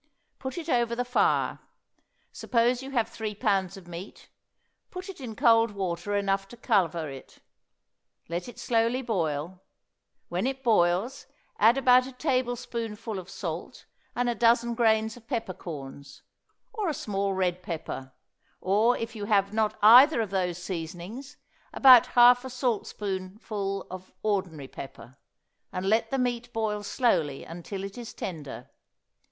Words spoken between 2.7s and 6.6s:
you have three pounds of meat; put it in cold water enough to